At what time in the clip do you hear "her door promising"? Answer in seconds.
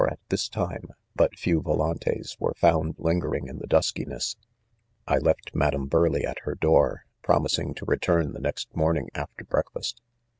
6.39-7.75